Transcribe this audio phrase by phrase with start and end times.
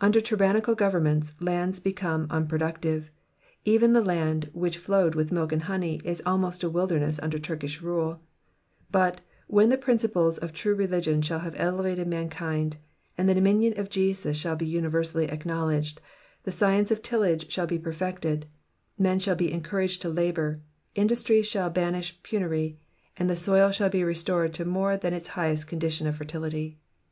[0.00, 3.12] Under tyrannical governments lands become unproductive;
[3.64, 7.80] even the land which flowed with milk and honey is almost a wilderness under Turkish
[7.80, 8.20] rule;
[8.90, 12.78] but, when the principles of true religion shall have elevated mankind,
[13.16, 16.00] and the dominion of Jesus shall be universally acknow ledged,
[16.42, 18.46] the science of tillage shall be perfected,
[18.98, 20.56] men shall be encouraged to labour,
[20.96, 22.76] industry shall banish penury,
[23.16, 26.76] and the soil shall be restored to more than its highest condition of fertility.